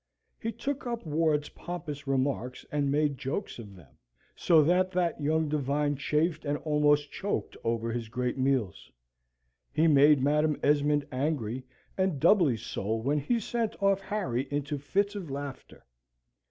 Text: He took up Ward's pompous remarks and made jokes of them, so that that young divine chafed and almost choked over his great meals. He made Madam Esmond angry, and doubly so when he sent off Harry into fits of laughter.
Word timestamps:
He 0.39 0.51
took 0.51 0.87
up 0.87 1.05
Ward's 1.05 1.49
pompous 1.49 2.07
remarks 2.07 2.65
and 2.71 2.89
made 2.89 3.19
jokes 3.19 3.59
of 3.59 3.75
them, 3.75 3.99
so 4.35 4.63
that 4.63 4.89
that 4.93 5.21
young 5.21 5.47
divine 5.47 5.95
chafed 5.95 6.43
and 6.43 6.57
almost 6.57 7.11
choked 7.11 7.55
over 7.63 7.91
his 7.91 8.09
great 8.09 8.35
meals. 8.35 8.91
He 9.71 9.85
made 9.85 10.23
Madam 10.23 10.59
Esmond 10.63 11.05
angry, 11.11 11.61
and 11.99 12.19
doubly 12.19 12.57
so 12.57 12.95
when 12.95 13.19
he 13.19 13.39
sent 13.39 13.75
off 13.79 13.99
Harry 14.01 14.47
into 14.49 14.79
fits 14.79 15.13
of 15.13 15.29
laughter. 15.29 15.85